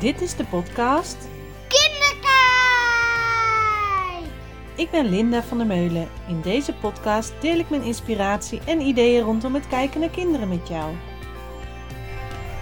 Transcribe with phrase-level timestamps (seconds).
[0.00, 1.16] Dit is de podcast
[1.68, 2.22] Kinderkijk!
[4.74, 6.08] Ik ben Linda van der Meulen.
[6.28, 10.68] In deze podcast deel ik mijn inspiratie en ideeën rondom het kijken naar kinderen met
[10.68, 10.94] jou.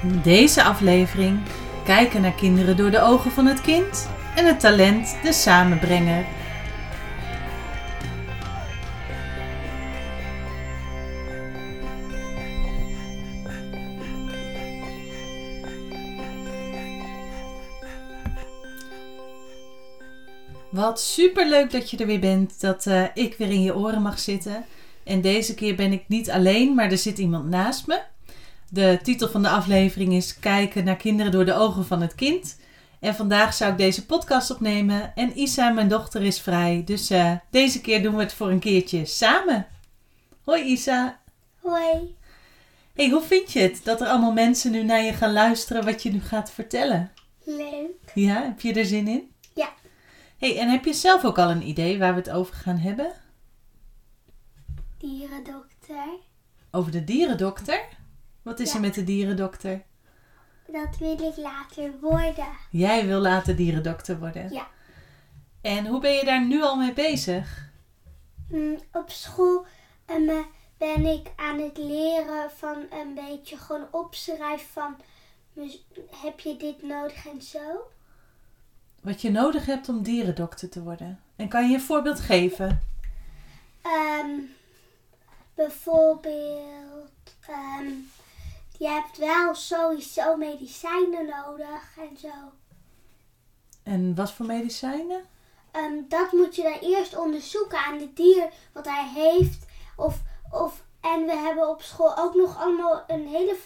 [0.03, 1.39] In deze aflevering
[1.85, 6.25] kijken naar kinderen door de ogen van het kind en het talent de samenbrenger.
[20.87, 24.03] Wat super leuk dat je er weer bent, dat eh, ik weer in je oren
[24.03, 24.65] mag zitten.
[25.05, 28.01] En deze keer ben ik niet alleen, maar er zit iemand naast me.
[28.71, 32.59] De titel van de aflevering is Kijken naar kinderen door de ogen van het kind.
[33.01, 36.83] En vandaag zou ik deze podcast opnemen en Isa, mijn dochter, is vrij.
[36.85, 39.67] Dus eh, deze keer doen we het voor een keertje samen.
[40.45, 41.21] Hoi Isa.
[41.61, 42.15] Hoi.
[42.95, 46.03] Hey, hoe vind je het dat er allemaal mensen nu naar je gaan luisteren wat
[46.03, 47.13] je nu gaat vertellen?
[47.45, 48.13] Leuk.
[48.15, 49.35] Ja, heb je er zin in?
[50.39, 53.13] Hey, en heb je zelf ook al een idee waar we het over gaan hebben?
[54.99, 56.09] Dierendokter.
[56.71, 57.85] Over de dierendokter?
[58.43, 58.75] Wat is Ja.
[58.75, 59.83] er met de dierendokter?
[60.67, 62.47] Dat wil ik later worden.
[62.71, 64.53] Jij wil later dierendokter worden.
[64.53, 64.69] Ja.
[65.61, 67.71] En hoe ben je daar nu al mee bezig?
[68.49, 69.67] Mm, op school
[70.05, 70.39] eh,
[70.79, 74.97] ben ik aan het leren van een beetje gewoon opschrijven van...
[76.11, 77.61] Heb je dit nodig en zo?
[79.07, 81.21] Wat je nodig hebt om dierendokter te worden.
[81.37, 82.81] En kan je een voorbeeld geven?
[83.83, 84.31] Ehm,
[85.55, 87.87] bijvoorbeeld, ehm,
[88.79, 92.53] je hebt wel sowieso medicijnen nodig en zo.
[93.83, 95.23] En wat voor medicijnen?
[95.71, 99.67] Ehm, dat moet je dan eerst onderzoeken aan het dier wat hij heeft.
[99.97, 103.57] Of, of, en we hebben op school ook nog allemaal een hele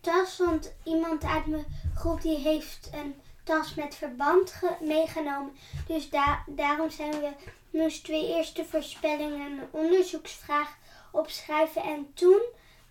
[0.00, 0.38] tas.
[0.38, 3.14] Want iemand uit mijn groep die heeft een
[3.48, 5.52] tas met verband ge- meegenomen.
[5.86, 7.30] Dus da- daarom zijn we,
[7.70, 10.76] moesten we eerst de voorspelling en een onderzoeksvraag
[11.10, 11.82] opschrijven.
[11.82, 12.42] En toen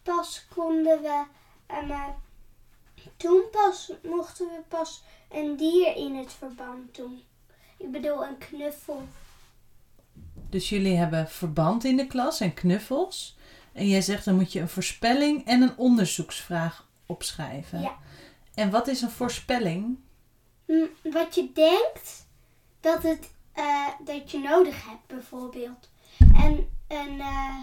[0.03, 1.23] pas konden we,
[1.67, 2.03] eh,
[3.17, 7.23] toen pas mochten we pas een dier in het verband doen.
[7.77, 9.07] Ik bedoel een knuffel.
[10.49, 13.37] Dus jullie hebben verband in de klas en knuffels.
[13.73, 17.81] En jij zegt dan moet je een voorspelling en een onderzoeksvraag opschrijven.
[17.81, 17.97] Ja.
[18.53, 19.97] En wat is een voorspelling?
[21.03, 22.27] Wat je denkt
[22.79, 25.89] dat, het, eh, dat je nodig hebt, bijvoorbeeld.
[26.19, 27.59] En een, eh,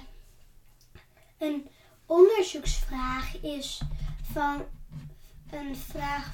[1.39, 1.69] een
[2.07, 3.81] onderzoeksvraag is
[4.33, 4.63] van
[5.51, 6.33] een vraag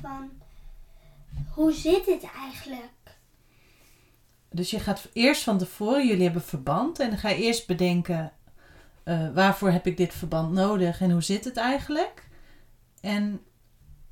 [0.00, 0.30] van
[1.54, 2.90] hoe zit het eigenlijk?
[4.50, 6.98] Dus je gaat eerst van tevoren, jullie hebben verband.
[6.98, 8.32] En dan ga je eerst bedenken,
[9.02, 12.28] eh, waarvoor heb ik dit verband nodig en hoe zit het eigenlijk?
[13.00, 13.40] En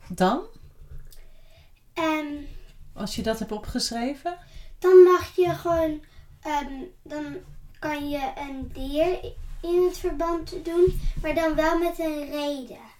[0.08, 0.42] dan,
[1.94, 2.46] En
[2.92, 4.36] als je dat hebt opgeschreven,
[4.78, 6.02] dan mag je gewoon,
[6.40, 6.72] ehm,
[7.02, 7.36] dan
[7.78, 9.18] kan je een dier
[9.62, 12.92] in het verband doen, maar dan wel met een reden.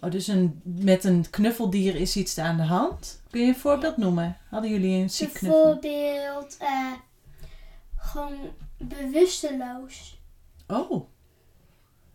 [0.00, 3.22] oh, dus een, met een knuffeldier is iets aan de hand.
[3.30, 4.36] Kun je een voorbeeld noemen?
[4.50, 5.78] Hadden jullie een ziek knuffel?
[5.78, 6.92] Bijvoorbeeld eh,
[7.96, 8.38] gewoon
[8.78, 10.20] bewusteloos.
[10.66, 11.08] Oh.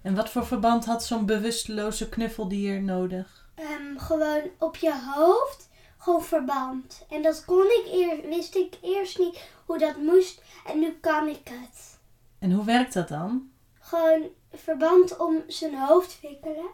[0.02, 3.50] En wat voor verband had zo'n bewusteloze knuffeldier nodig?
[3.62, 7.06] Ehm, gewoon op je hoofd, gewoon verband.
[7.10, 10.42] En dat kon ik eerst, wist ik eerst niet hoe dat moest.
[10.66, 12.00] En nu kan ik het.
[12.40, 13.52] En hoe werkt dat dan?
[13.80, 16.70] Gewoon verband om zijn hoofd wikkelen.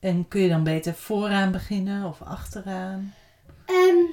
[0.00, 3.14] En kun je dan beter vooraan beginnen of achteraan?
[3.64, 4.04] Ehm,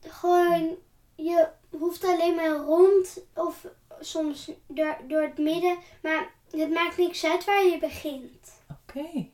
[0.00, 0.76] gewoon,
[1.14, 3.66] je hoeft alleen maar rond of
[4.00, 5.78] soms door, door het midden.
[6.02, 8.60] Maar het maakt niks uit waar je begint.
[8.70, 9.28] Oké.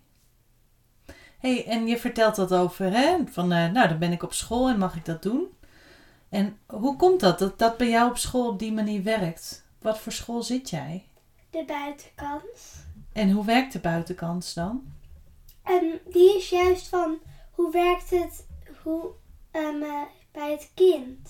[1.41, 3.17] Hey, en je vertelt dat over, hè?
[3.27, 5.47] Van, eh, nou, dan ben ik op school en mag ik dat doen?
[6.29, 9.65] En hoe komt dat, dat dat bij jou op school op die manier werkt?
[9.79, 11.05] Wat voor school zit jij?
[11.51, 12.87] De buitenkant.
[13.13, 14.83] En hoe werkt de buitenkant dan?
[15.63, 17.19] En die is juist van
[17.51, 18.47] hoe werkt het
[18.83, 19.11] hoe,
[19.51, 20.03] ehm, eh,
[20.33, 21.29] bij het kind.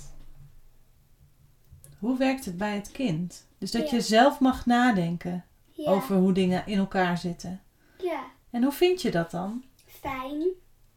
[1.98, 3.46] Hoe werkt het bij het kind?
[3.58, 3.96] Dus dat Ja.
[3.96, 7.60] je zelf mag nadenken Ja, over hoe dingen in elkaar zitten.
[7.98, 9.64] ja, En hoe vind je dat dan?
[10.00, 10.42] Fijn.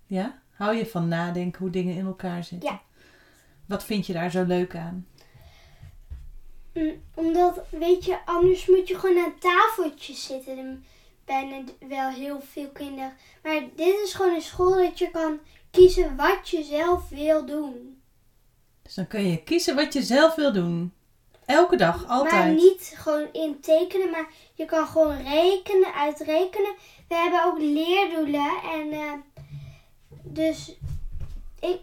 [0.05, 0.41] Ja?
[0.51, 2.69] Hou je van nadenken hoe dingen in elkaar zitten?
[2.69, 2.81] Ja.
[3.65, 5.07] Wat vind je daar zo leuk aan?
[6.73, 10.57] Mm, Omdat, weet je, anders moet je gewoon aan tafeltjes zitten.
[10.57, 10.83] En
[11.25, 13.13] bijna d- wel heel veel kinderen.
[13.43, 15.39] Maar dit is gewoon een school dat je kan
[15.71, 18.01] kiezen wat je zelf wil doen.
[18.81, 20.93] Dus dan kun je kiezen wat je zelf wil doen.
[21.45, 22.33] Elke dag, altijd.
[22.33, 26.75] Maar niet gewoon in tekenen, maar je kan gewoon rekenen, uitrekenen.
[27.07, 29.13] We hebben ook leerdoelen en eh,
[30.23, 30.75] dus
[31.59, 31.79] ik,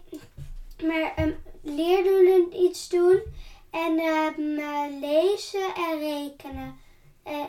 [0.83, 3.21] maar um, leerdoelen iets doen
[3.71, 6.75] en um, uh, lezen en rekenen.
[7.27, 7.43] Uh,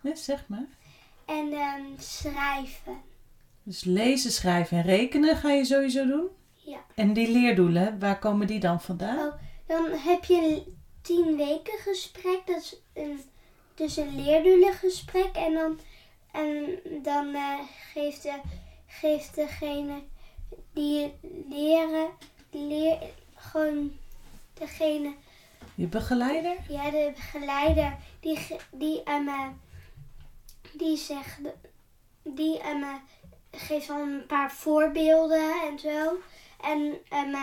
[0.00, 0.66] Ja, zeg maar.
[1.26, 3.00] en um, schrijven.
[3.62, 6.28] Dus lezen, schrijven en rekenen ga je sowieso doen.
[6.54, 6.78] Ja.
[6.94, 9.28] En die leerdoelen, waar komen die dan vandaan?
[9.28, 9.34] Oh,
[9.68, 12.46] dan heb je een tien weken gesprek.
[12.46, 13.20] Dat is een,
[13.74, 15.34] dus een leerdoelengesprek.
[15.34, 15.80] En dan,
[16.32, 17.58] en dan eh,
[17.92, 18.40] geeft, de,
[18.86, 20.02] geeft degene
[20.72, 21.14] die
[21.48, 22.08] leren,
[22.50, 22.98] leer,
[23.34, 23.92] gewoon
[24.54, 25.14] degene,
[25.74, 26.56] Je begeleider?
[26.68, 28.38] ja, de begeleider, die,
[28.70, 29.60] die, um,
[30.72, 31.38] die zegt,
[32.22, 32.84] die um,
[33.50, 36.16] geeft dan een paar voorbeelden en zo.
[36.60, 37.36] En, um,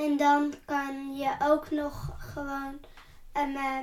[0.00, 2.78] en dan kan je ook nog gewoon
[3.36, 3.78] um, eh,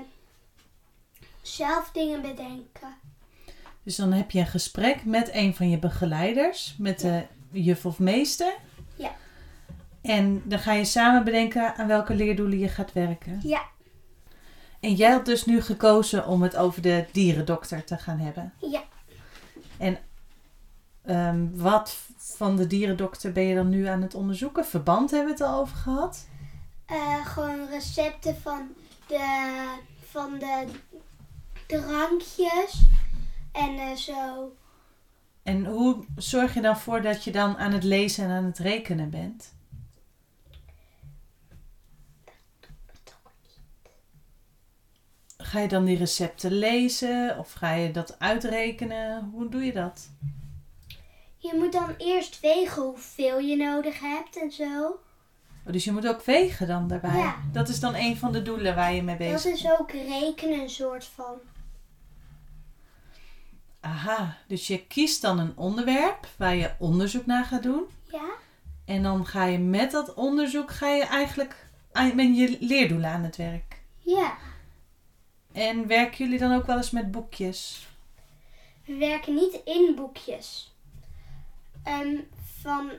[1.42, 2.96] zelf dingen bedenken.
[3.84, 8.00] Dus dan heb je een gesprek met een van je begeleiders, met de juf of
[8.00, 8.54] meester.
[8.96, 9.16] Ja.
[10.02, 13.40] En dan ga je samen bedenken aan welke leerdoelen je gaat werken.
[13.44, 13.62] Ja,
[14.80, 18.54] En jij had dus nu gekozen om het over de dierendokter te gaan hebben.
[18.62, 18.84] ja.
[19.78, 19.98] En
[21.06, 21.98] ehm, wat
[22.36, 24.66] van de dierendokter ben je dan nu aan het onderzoeken?
[24.66, 26.28] Verband hebben we het al over gehad.
[26.86, 28.68] Eh, gewoon recepten van
[29.08, 29.66] de,
[30.10, 30.66] van de
[31.68, 32.82] drankjes
[33.52, 34.52] en eh, zo.
[35.44, 38.58] En hoe zorg je dan voor dat je dan aan het lezen en aan het
[38.58, 39.56] rekenen bent?
[45.38, 49.30] Ga je dan die recepten lezen of ga je dat uitrekenen?
[49.34, 50.10] Hoe doe je dat?
[51.52, 55.00] Je moet dan eerst wegen hoeveel je nodig hebt en zo.
[55.66, 57.18] Oh, dus je moet ook wegen dan daarbij.
[57.18, 57.36] Ja.
[57.52, 59.58] Dat is dan een van de doelen waar je mee bezig Dat bent.
[59.58, 61.36] is ook rekenen een soort van.
[63.80, 67.84] Aha, dus je kiest dan een onderwerp waar je onderzoek naar gaat doen.
[68.12, 68.30] Ja?
[68.86, 73.36] En dan ga je met dat onderzoek ga je eigenlijk met je leerdoelen aan het
[73.36, 73.82] werk.
[74.00, 74.38] Ja.
[75.54, 77.88] En werken jullie dan ook wel eens met boekjes?
[78.86, 80.76] We werken niet in boekjes.
[81.88, 82.18] Ehm,
[82.62, 82.92] van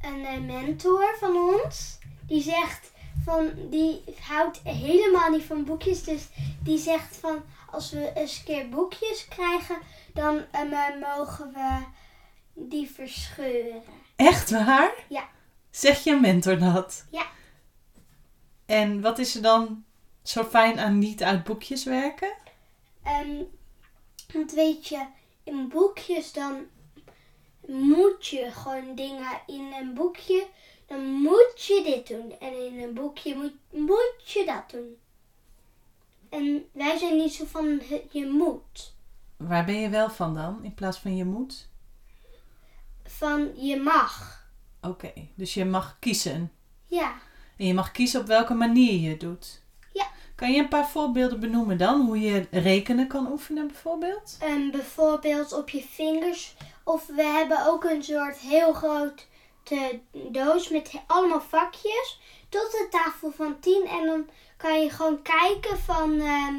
[0.00, 1.98] een eh, mentor van ons.
[2.26, 2.92] Die zegt
[3.24, 6.04] van, die houdt helemaal niet van boekjes.
[6.04, 6.28] Dus
[6.62, 9.78] die zegt van, als we eens een keer boekjes krijgen,
[10.14, 11.84] dan ehm, eh, mogen we
[12.54, 13.82] die verscheuren.
[14.16, 14.94] Echt waar?
[15.08, 15.28] Ja.
[15.70, 17.06] Zeg je mentor dat?
[17.10, 17.26] Ja.
[18.66, 19.84] En wat is er dan
[20.22, 22.32] zo fijn aan niet uit boekjes werken?
[23.02, 23.42] Ehm,
[24.32, 25.06] want weet je,
[25.44, 26.66] in boekjes dan
[27.72, 30.46] moet je gewoon dingen in een boekje,
[30.86, 32.34] dan moet je dit doen.
[32.40, 34.96] En in een boekje moet, moet je dat doen.
[36.30, 38.92] En wij zijn niet zo van het- je moet.
[39.36, 41.68] Waar ben je wel van dan, in plaats van je moet?
[43.04, 44.40] Van je mag.
[44.80, 46.52] Oké, dus je mag kiezen.
[46.86, 47.14] Ja.
[47.56, 49.62] En je mag kiezen op welke manier je het doet.
[49.92, 50.06] Ja.
[50.34, 52.06] Kan je een paar voorbeelden benoemen dan?
[52.06, 54.36] Hoe je rekenen kan oefenen bijvoorbeeld?
[54.40, 56.54] Ehm, bijvoorbeeld op je vingers.
[56.84, 59.22] Of we hebben ook een soort heel grote
[60.12, 62.20] doos met allemaal vakjes.
[62.48, 63.86] Tot de tafel van 10.
[63.86, 66.54] En dan kan je gewoon kijken van ehm,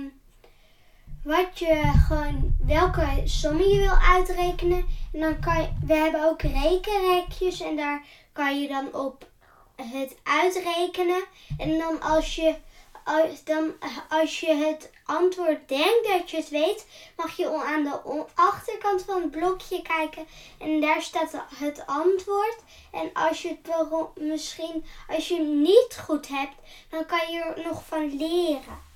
[1.23, 4.85] wat je gewoon, welke sommen je wil uitrekenen.
[5.13, 7.61] En dan kan we hebben ook rekenrekjes.
[7.61, 9.27] En daar kan je dan op
[9.75, 11.23] het uitrekenen.
[11.57, 12.55] En dan als je,
[13.03, 13.73] als, dan,
[14.09, 19.21] als je het antwoord denkt dat je het weet, mag je aan de achterkant van
[19.21, 20.25] het blokje kijken.
[20.59, 22.57] En daar staat het antwoord.
[22.91, 26.55] En als je het misschien, als je hem niet goed hebt,
[26.89, 28.91] dan kan je er nog van leren.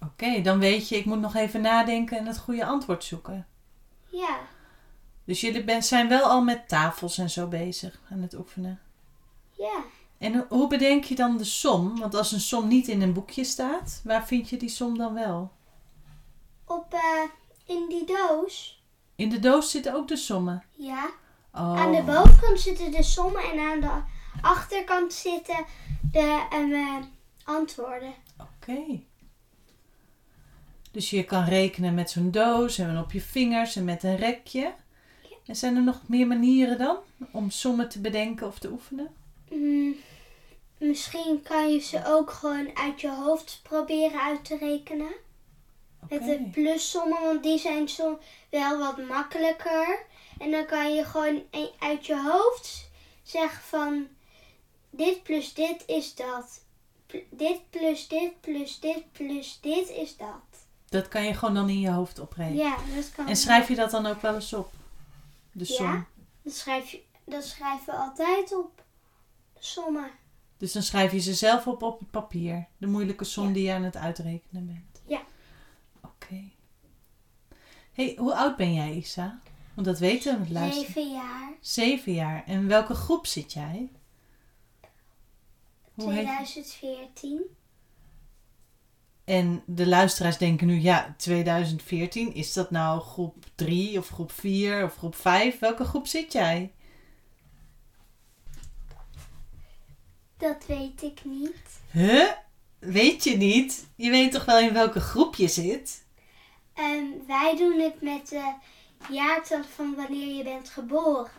[0.00, 3.46] Oké, dan weet je, ik moet nog even nadenken en het goede antwoord zoeken.
[4.08, 4.38] Ja,
[5.24, 8.80] Dus jullie zijn wel al met tafels en zo bezig aan het oefenen.
[9.56, 9.84] ja.
[10.22, 11.98] En ho- hoe bedenk je dan de som?
[11.98, 15.14] Want als een som niet in een boekje staat, waar vind je die som dan
[15.14, 15.52] wel?
[16.66, 17.22] Op, eh,
[17.76, 18.82] in die doos.
[19.16, 20.62] In de doos zitten ook de sommen.
[20.70, 21.10] Ja.
[21.54, 21.80] Oh.
[21.80, 24.02] Aan de bovenkant zitten de sommen en aan de
[24.42, 25.64] achterkant zitten
[26.12, 26.96] de ehm, eh,
[27.44, 28.14] antwoorden.
[28.40, 29.00] Oké.
[30.90, 34.74] Dus je kan rekenen met zo'n doos en op je vingers en met een rekje.
[35.46, 36.96] En zijn er nog meer manieren dan
[37.32, 39.08] om sommen te bedenken of te oefenen?
[39.50, 39.94] Mm,
[40.82, 45.12] misschien kan je ze ook gewoon uit je hoofd proberen uit te rekenen.
[46.08, 48.18] Met de plussommen, want die zijn zo
[48.50, 50.04] wel wat makkelijker.
[50.38, 52.90] En dan kan je gewoon een- uit je hoofd
[53.22, 54.08] zeggen van
[54.90, 56.64] dit plus dit is dat.
[57.06, 60.66] Pl- Dit plus dit plus dit plus dit is dat.
[60.88, 62.56] Dat kan je gewoon dan in je hoofd oprekenen.
[62.64, 63.28] Ja, dat kan.
[63.28, 64.72] En schrijf je dat dan ook wel eens op?
[65.52, 65.86] De som.
[65.86, 66.06] Ja.
[66.42, 68.82] Dan schrijf je, dat schrijven we altijd op.
[69.54, 70.10] De sommen.
[70.62, 72.66] Dus dan schrijf je ze zelf op op het papier.
[72.76, 73.52] De moeilijke som Ja.
[73.52, 75.02] die je aan het uitrekenen bent.
[75.06, 75.22] Ja.
[76.02, 76.42] Oké.
[77.92, 79.40] hey, hoe oud ben jij, Isa?
[79.74, 80.86] Want dat weten we luisteren.
[80.92, 81.52] Zeven jaar.
[81.60, 82.44] Zeven jaar.
[82.46, 83.90] En in welke groep zit jij?
[85.94, 87.40] Hoe heet 2014.
[89.24, 94.84] En de luisteraars denken nu, ja, 2014, is dat nou groep 3 of groep 4
[94.84, 95.58] of groep 5?
[95.58, 96.72] Welke groep zit jij?
[100.42, 101.80] Dat weet ik niet.
[101.90, 102.30] Huh?
[102.78, 103.86] Weet je niet?
[103.96, 106.04] Je weet toch wel in welke groep je zit?
[106.74, 108.54] En wij doen het met de
[109.10, 111.30] jaartal van wanneer je bent geboren.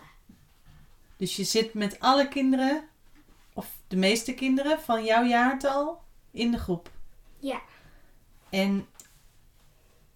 [1.18, 2.88] Dus je zit met alle kinderen,
[3.54, 6.92] of de meeste kinderen van jouw jaartal, in de groep.
[7.40, 7.62] Ja.
[8.50, 8.88] En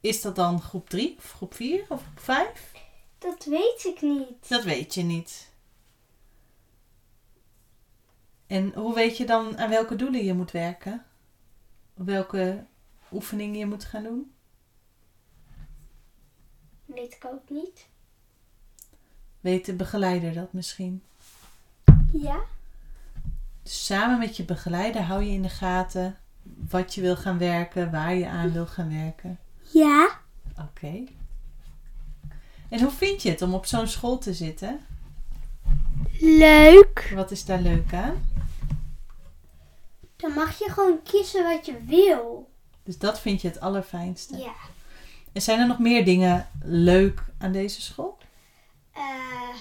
[0.01, 2.71] is dat dan groep 3 of groep 4 of groep 5?
[3.17, 4.49] Dat weet ik niet.
[4.49, 5.55] Dat weet je niet.
[8.47, 11.05] En hoe weet je dan aan welke doelen je moet werken?
[11.93, 12.65] Welke
[13.11, 14.31] oefeningen je moet gaan doen?
[16.85, 17.87] Weet ik ook niet.
[19.39, 21.03] Weet de begeleider dat misschien?
[22.11, 22.39] Ja?
[23.63, 26.17] Dus samen met je begeleider hou je in de gaten
[26.69, 29.39] wat je wil gaan werken, waar je aan wil gaan werken.
[29.71, 30.19] Ja.
[30.59, 31.03] Oké.
[32.69, 34.79] En hoe vind je het om op zo'n school te zitten?
[36.19, 37.11] Leuk.
[37.15, 38.25] Wat is daar leuk aan?
[40.15, 42.49] Dan mag je gewoon kiezen wat je wil.
[42.83, 44.37] Dus dat vind je het allerfijnste.
[44.37, 44.53] Ja.
[45.33, 48.17] En zijn er nog meer dingen leuk aan deze school?
[48.93, 49.55] Eh,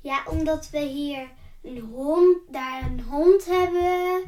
[0.00, 1.28] ja, omdat we hier
[1.62, 4.22] een hond, daar een hond hebben,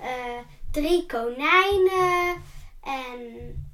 [0.00, 0.38] eh,
[0.70, 2.42] drie konijnen
[2.82, 3.67] en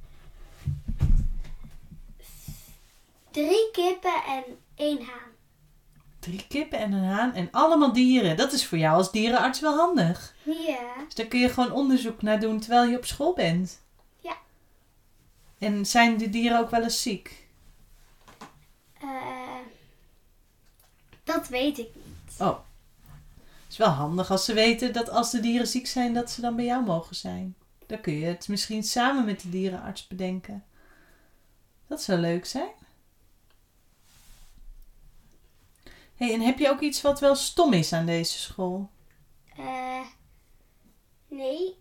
[3.35, 4.43] drie kippen en
[4.75, 5.29] één haan.
[6.19, 8.37] Drie kippen en een haan en allemaal dieren.
[8.37, 10.35] Dat is voor jou als dierenarts wel handig.
[10.43, 13.81] Ja, Dus daar kun je gewoon onderzoek naar doen terwijl je op school bent.
[14.19, 14.37] Ja.
[15.57, 17.47] En zijn de dieren ook wel eens ziek?
[19.01, 19.07] eh,
[21.23, 22.39] dat weet ik niet.
[22.39, 22.57] Oh.
[23.63, 26.41] Het is wel handig als ze weten dat als de dieren ziek zijn, dat ze
[26.41, 27.55] dan bij jou mogen zijn.
[27.87, 30.63] Dan kun je het misschien samen met de dierenarts bedenken.
[31.87, 32.69] Dat zou leuk zijn.
[36.15, 38.89] Hey, en heb je ook iets wat wel stom is aan deze school?
[39.57, 40.01] Eh,
[41.27, 41.75] nee,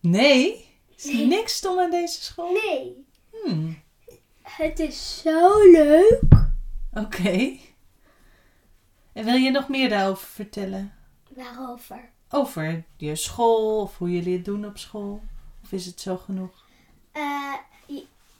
[0.00, 0.66] Nee?
[0.96, 2.52] Is er niks stom aan deze school?
[2.52, 3.06] nee.
[3.44, 3.82] Hmm,
[4.42, 6.20] Het is zo leuk.
[6.92, 7.56] oké.
[9.12, 10.94] En wil je nog meer daarover vertellen?
[11.28, 12.10] Waarover?
[12.30, 15.22] Over je school of hoe jullie het doen op school?
[15.62, 16.66] Of is het zo genoeg?
[17.12, 17.54] Eh,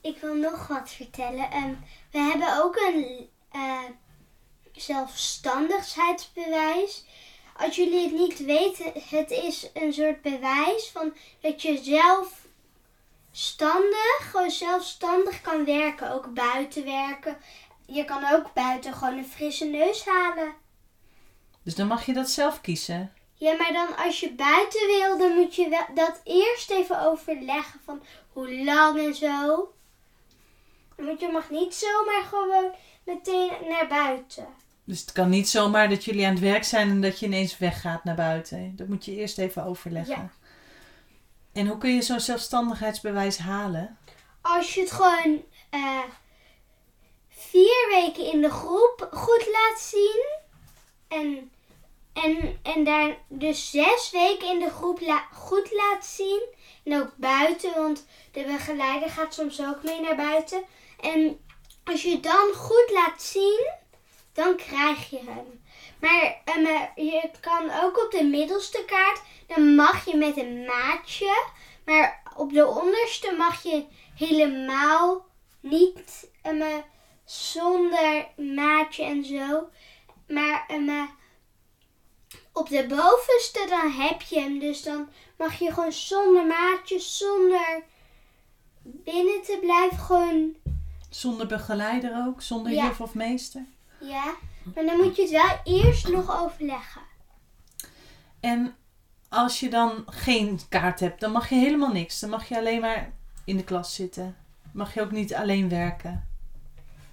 [0.00, 1.50] ik wil nog wat vertellen.
[1.50, 1.74] Ehm,
[2.10, 3.82] we hebben ook een eh,
[4.80, 7.04] zelfstandigheidsbewijs.
[7.56, 11.76] Als jullie het niet weten, het is een soort bewijs van dat je
[13.32, 16.12] zelfstandig, gewoon zelfstandig kan werken.
[16.12, 17.38] Ook buiten werken.
[17.86, 20.54] Je kan ook buiten gewoon een frisse neus halen.
[21.62, 23.12] Dus dan mag je dat zelf kiezen.
[23.34, 27.80] Ja, maar dan als je buiten wil, dan moet je wel dat eerst even overleggen
[27.84, 29.72] van hoe lang en zo.
[30.96, 34.46] Want je mag niet zomaar gewoon meteen naar buiten.
[34.88, 37.58] Dus het kan niet zomaar dat jullie aan het werk zijn en dat je ineens
[37.58, 38.76] weggaat naar buiten.
[38.76, 40.16] Dat moet je eerst even overleggen.
[40.16, 40.30] Ja.
[41.52, 43.98] En hoe kun je zo'n zelfstandigheidsbewijs halen?
[44.40, 46.02] Als je het gewoon eh,
[47.28, 50.26] vier weken in de groep goed laat zien.
[51.08, 51.50] En,
[52.12, 56.42] en, en daar dus zes weken in de groep la- goed laat zien.
[56.84, 60.62] En ook buiten, want de begeleider gaat soms ook mee naar buiten.
[61.00, 61.40] En
[61.84, 63.77] als je het dan goed laat zien,
[64.38, 65.60] dan krijg je hem.
[66.00, 71.44] Maar eh, je kan ook op de middelste kaart, dan mag je met een maatje.
[71.84, 73.84] Maar op de onderste mag je
[74.16, 75.26] helemaal
[75.60, 76.76] niet eh,
[77.24, 79.68] zonder maatje en zo.
[80.28, 81.02] Maar eh,
[82.52, 84.58] op de bovenste dan heb je hem.
[84.58, 87.82] Dus dan mag je gewoon zonder maatje, zonder
[88.82, 89.98] binnen te blijven.
[89.98, 90.54] Gewoon,
[91.10, 92.42] Zonder begeleider ook?
[92.42, 92.84] Zonder Ja.
[92.84, 93.66] juf of meester?
[94.00, 94.34] Ja.
[94.74, 97.02] Maar dan moet je het wel eerst nog overleggen.
[98.40, 98.74] En
[99.28, 102.20] als je dan geen kaart hebt, dan mag je helemaal niks.
[102.20, 103.12] Dan mag je alleen maar
[103.44, 104.36] in de klas zitten.
[104.72, 106.28] Mag je ook niet alleen werken.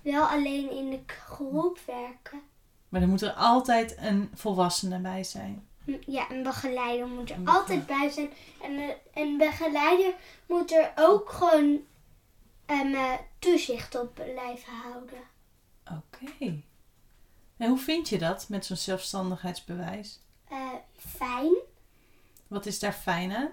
[0.02, 2.42] Wel alleen in de groep werken.
[2.90, 5.68] Maar dan moet er altijd een volwassene bij zijn.
[6.06, 8.30] Ja, een begeleider moet er altijd bij zijn.
[8.62, 10.14] En eh, een begeleider
[10.46, 11.80] moet er ook gewoon
[12.66, 15.20] eh, toezicht op blijven houden.
[15.84, 16.62] Oké.
[17.58, 20.20] En hoe vind je dat met zo'n zelfstandigheidsbewijs?
[20.50, 21.54] Eh, fijn.
[22.48, 23.50] Wat is daar fijn aan?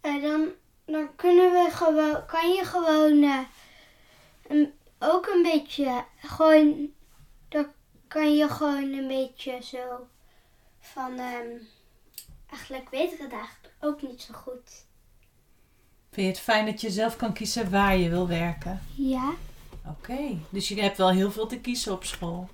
[0.00, 0.48] Eh, dan,
[0.84, 3.40] dan kunnen we gewoon, kan je gewoon eh,
[4.48, 6.92] een, ook een beetje, gewoon,
[7.48, 7.66] dan
[8.08, 10.08] kan je gewoon een beetje zo
[10.80, 11.48] van, ehm,
[12.50, 14.86] eigenlijk weet ik het eigenlijk ook niet zo goed.
[16.10, 18.82] Vind je het fijn dat je zelf kan kiezen waar je wil werken?
[18.94, 19.34] Ja.
[19.88, 22.48] Oké, dus je hebt wel heel veel te kiezen op school.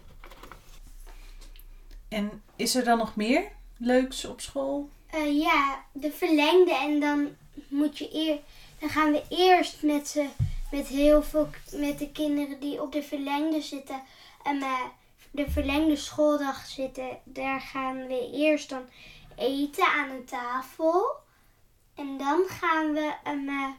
[2.08, 4.88] En is er dan nog meer leuks op school?
[5.10, 7.36] Eh, ja, de verlengde en dan
[7.68, 8.38] moet je eer,
[8.78, 10.28] dan gaan we eerst met ze,
[10.70, 14.02] met heel veel, met de kinderen die op de verlengde zitten
[14.42, 14.80] en uh,
[15.30, 18.82] de verlengde schooldag zitten, daar gaan we eerst dan
[19.36, 21.22] eten aan een tafel
[21.94, 23.74] en dan gaan we um,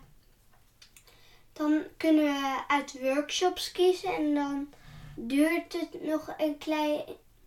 [1.58, 4.70] dan kunnen we uit workshops kiezen en dan
[5.16, 7.02] duurt het nog een klein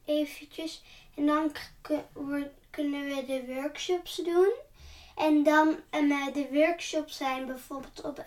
[0.04, 0.82] eventjes
[1.14, 1.52] en dan
[2.70, 4.52] kunnen we de workshops doen.
[5.16, 8.24] En dan um, de workshops zijn bijvoorbeeld op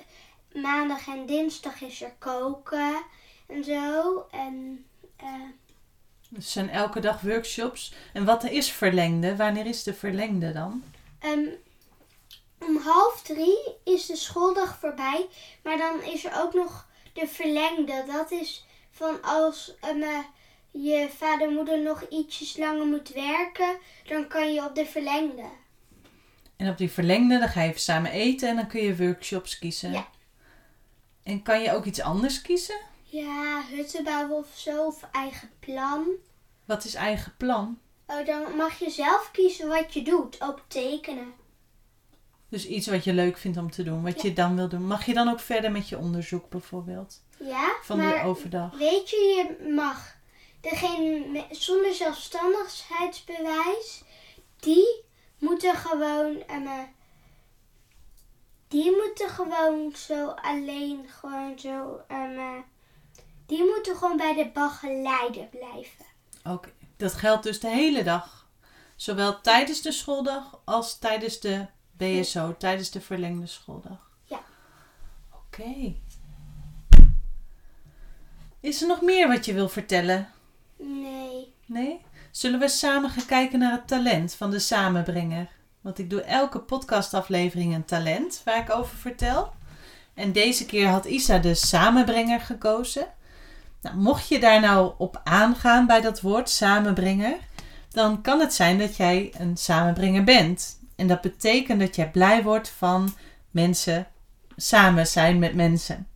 [0.53, 3.03] maandag en dinsdag is er koken
[3.47, 4.25] en zo.
[4.31, 4.85] En,
[5.23, 5.49] uh,
[6.29, 7.93] dus zijn elke dag workshops.
[8.13, 9.35] En wat is verlengde?
[9.35, 10.83] Wanneer is de verlengde dan?
[11.25, 11.49] Um,
[12.67, 15.27] om half drie is de schooldag voorbij.
[15.63, 18.03] Maar dan is er ook nog de verlengde.
[18.07, 20.03] Dat is van als um,
[20.71, 23.77] je vader en moeder nog ietsjes langer moet werken,
[24.07, 25.45] dan kan je op de verlengde.
[26.55, 29.59] En op die verlengde, dan ga je even samen eten en dan kun je workshops
[29.59, 29.91] kiezen.
[29.91, 30.07] Ja.
[31.23, 32.79] En kan je ook iets anders kiezen?
[33.03, 36.07] Ja, hutten bouwen of zo, of eigen plan.
[36.65, 37.79] Wat is eigen plan?
[38.05, 41.33] Oh, dan mag je zelf kiezen wat je doet, ook tekenen.
[42.51, 44.87] Dus iets wat je leuk vindt om te doen, wat je dan wil doen.
[44.87, 47.21] Mag je dan ook verder met je onderzoek bijvoorbeeld?
[47.39, 48.77] Ja, Van maar de overdag.
[48.77, 50.15] weet je, je mag
[50.61, 54.03] degene zonder zelfstandigheidsbewijs,
[54.59, 55.03] die
[55.37, 56.69] moeten gewoon, um,
[58.67, 62.63] die moeten gewoon zo alleen, gewoon zo, um,
[63.45, 66.05] die moeten gewoon bij de begeleider blijven.
[66.43, 68.49] Oké, dat geldt dus de hele dag.
[68.95, 71.65] Zowel tijdens de schooldag als tijdens de
[72.01, 74.09] BSO, tijdens de verlengde schooldag.
[74.23, 74.39] Ja.
[75.33, 75.93] Oké.
[78.59, 80.29] Is er nog meer wat je wil vertellen?
[80.77, 81.53] Nee.
[81.65, 82.01] Nee?
[82.31, 85.49] Zullen we samen gaan kijken naar het talent van de samenbrenger?
[85.81, 89.53] Want ik doe elke podcastaflevering een talent waar ik over vertel.
[90.13, 93.07] En deze keer had Isa de samenbrenger gekozen.
[93.81, 97.37] Nou, mocht je daar nou op aangaan bij dat woord samenbrenger,
[97.89, 100.79] dan kan het zijn dat jij een samenbrenger bent.
[101.01, 103.13] En dat betekent dat jij blij wordt van
[103.51, 104.07] mensen
[104.55, 106.07] samen zijn met mensen.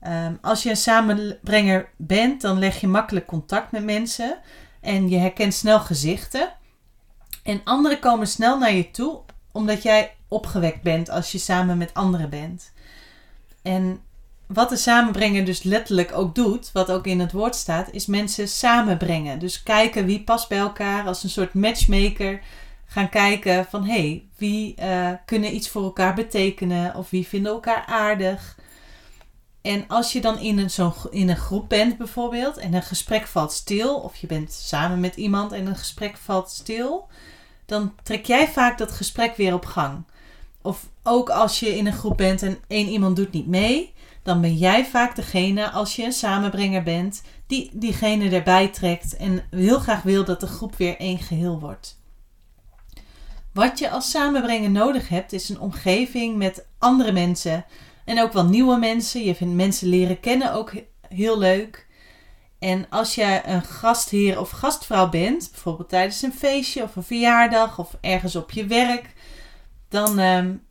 [0.00, 4.38] Ehm, als je een samenbrenger bent, dan leg je makkelijk contact met mensen
[4.80, 6.52] en je herkent snel gezichten.
[7.42, 9.20] En anderen komen snel naar je toe
[9.52, 12.72] omdat jij opgewekt bent als je samen met anderen bent.
[13.62, 14.00] En
[14.46, 18.48] wat de samenbrenger dus letterlijk ook doet, wat ook in het woord staat, is mensen
[18.48, 19.38] samenbrengen.
[19.38, 22.40] Dus kijken wie past bij elkaar als een soort matchmaker.
[22.90, 27.52] Gaan kijken van hé, hey, wie uh, kunnen iets voor elkaar betekenen of wie vinden
[27.52, 28.58] elkaar aardig.
[29.62, 33.26] En als je dan in een, zo in een groep bent bijvoorbeeld en een gesprek
[33.26, 37.08] valt stil, of je bent samen met iemand en een gesprek valt stil,
[37.66, 40.04] dan trek jij vaak dat gesprek weer op gang.
[40.62, 44.40] Of ook als je in een groep bent en één iemand doet niet mee, dan
[44.40, 49.78] ben jij vaak degene, als je een samenbrenger bent, die diegene erbij trekt en heel
[49.78, 51.97] graag wil dat de groep weer één geheel wordt.
[53.52, 57.64] Wat je als samenbrenger nodig hebt, is een omgeving met andere mensen
[58.04, 59.24] en ook wel nieuwe mensen.
[59.24, 60.72] Je vindt mensen leren kennen ook
[61.08, 61.86] heel leuk.
[62.58, 67.78] En als je een gastheer of gastvrouw bent, bijvoorbeeld tijdens een feestje of een verjaardag
[67.78, 69.14] of ergens op je werk,
[69.88, 70.66] dan um,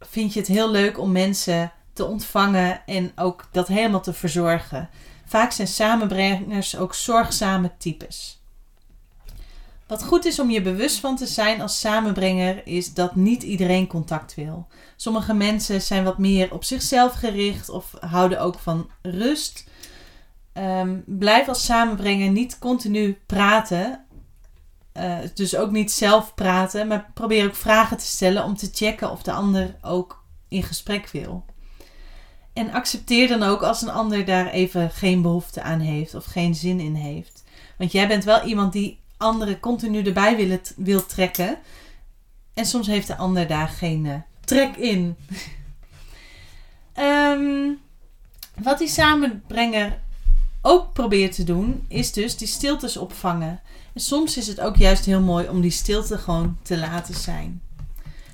[0.00, 4.90] vind je het heel leuk om mensen te ontvangen en ook dat helemaal te verzorgen.
[5.26, 8.43] Vaak zijn samenbrengers ook zorgzame types.
[9.86, 13.86] Wat goed is om je bewust van te zijn als samenbrenger is dat niet iedereen
[13.86, 14.66] contact wil.
[14.96, 19.68] Sommige mensen zijn wat meer op zichzelf gericht of houden ook van rust.
[20.52, 24.04] Um, blijf als samenbrenger niet continu praten.
[24.98, 29.10] Uh, dus ook niet zelf praten, maar probeer ook vragen te stellen om te checken
[29.10, 31.44] of de ander ook in gesprek wil.
[32.52, 36.54] En accepteer dan ook als een ander daar even geen behoefte aan heeft of geen
[36.54, 37.44] zin in heeft.
[37.78, 41.58] Want jij bent wel iemand die anderen continu erbij wil, wil trekken.
[42.54, 45.16] En soms heeft de ander daar geen uh, trek in.
[46.98, 47.80] um,
[48.66, 49.98] wat die samenbrenger
[50.62, 53.60] ook probeer te doen, is dus die stiltes opvangen.
[53.92, 57.62] En soms is het ook juist heel mooi om die stilte gewoon te laten zijn.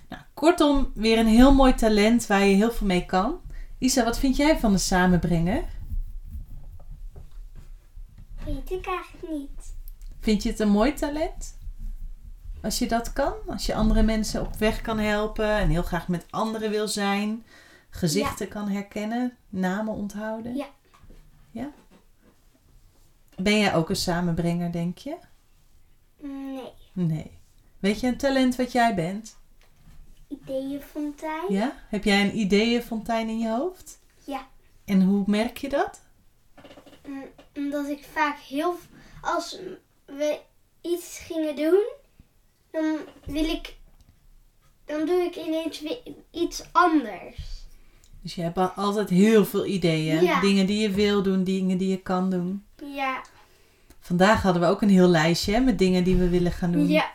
[0.09, 3.35] Nou, kortom, weer een heel mooi talent waar je heel veel mee kan.
[3.79, 5.65] Isa, wat vind jij van de samenbrengen?
[8.45, 9.60] Weet ik eigenlijk niet.
[10.21, 11.59] Vind je het een mooi talent?
[12.63, 16.09] Als je dat kan, als je andere mensen op weg kan helpen en heel graag
[16.09, 17.45] met anderen wil zijn,
[17.91, 20.57] gezichten kan herkennen, namen onthouden.
[20.57, 20.67] Ja.
[21.51, 21.71] Ja?
[23.37, 25.17] Ben jij ook een samenbrenger, denk je?
[26.19, 26.73] Nee.
[26.93, 27.39] Nee.
[27.79, 29.39] Weet je een talent wat jij bent?
[30.29, 31.53] Ideeënfontein?
[31.53, 31.73] Ja?
[31.89, 33.99] Heb jij een ideeënfontein in je hoofd?
[34.25, 34.47] Ja.
[34.85, 36.01] En hoe merk je dat?
[37.07, 38.79] Mm, Omdat ik vaak heel...
[39.21, 39.59] Als
[40.17, 40.39] we
[40.81, 41.85] iets gingen doen,
[42.71, 42.97] dan
[43.27, 43.79] wil ik...
[44.85, 45.99] Dan doe ik ineens weer
[46.31, 47.37] iets anders.
[48.23, 50.23] Dus je hebt al- altijd heel veel ideeën.
[50.23, 50.41] Ja.
[50.41, 52.65] Dingen die je wil doen, dingen die je kan doen.
[52.95, 53.23] Ja.
[54.01, 56.89] Vandaag hadden we ook een heel lijstje hè, met dingen die we willen gaan doen.
[56.89, 57.11] Ja.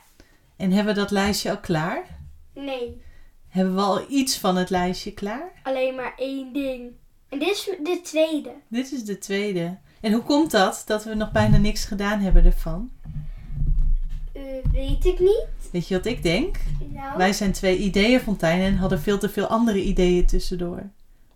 [0.57, 2.19] En hebben we dat lijstje al klaar?
[2.53, 3.01] Nee.
[3.47, 5.51] Hebben we al iets van het lijstje klaar?
[5.63, 6.91] Alleen maar één ding.
[7.29, 8.53] En dit is de tweede.
[8.67, 9.77] Dit is de tweede.
[10.05, 12.89] En hoe komt dat, dat we nog bijna niks gedaan hebben ervan?
[14.33, 14.41] Eh,
[14.71, 15.47] weet ik niet.
[15.71, 16.57] Weet je wat ik denk?
[16.93, 17.17] Nou.
[17.17, 20.89] Wij zijn twee ideeënfonteinen en hadden veel te veel andere ideeën tussendoor.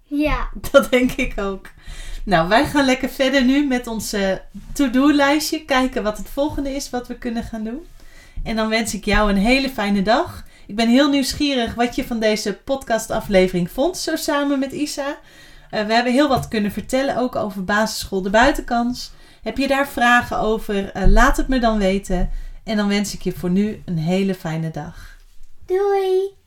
[0.03, 0.49] Ja.
[0.71, 1.69] Dat denk ik ook.
[2.25, 4.31] Nou, wij gaan lekker verder nu met ons eh,
[4.73, 5.65] to-do-lijstje.
[5.65, 7.85] Kijken wat het volgende is wat we kunnen gaan doen.
[8.43, 10.45] En dan wens ik jou een hele fijne dag.
[10.67, 15.17] Ik ben heel nieuwsgierig wat je van deze podcastaflevering vond, zo samen met Isa.
[15.69, 19.11] Eh, we hebben heel wat kunnen vertellen, ook over basisschool De Buitenkans.
[19.41, 20.91] Heb je daar vragen over?
[20.91, 22.29] Eh, laat het me dan weten.
[22.63, 25.17] En dan wens ik je voor nu een hele fijne dag.
[25.65, 26.37] Doei.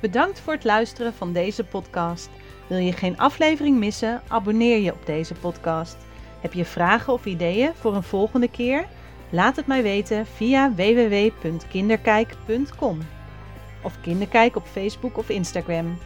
[0.00, 2.28] Bedankt voor het luisteren van deze podcast.
[2.68, 4.22] Wil je geen aflevering missen?
[4.28, 5.96] Abonneer je op deze podcast.
[6.40, 8.86] Heb je vragen of ideeën voor een volgende keer?
[9.30, 12.98] Laat het mij weten via www.kinderkijk.com
[13.82, 15.98] of Kinderkijk op Facebook of Instagram.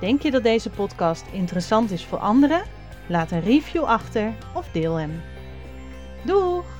[0.00, 2.62] Denk je dat deze podcast interessant is voor anderen?
[3.06, 5.22] Laat een review achter of deel hem.
[6.24, 6.75] Doeg!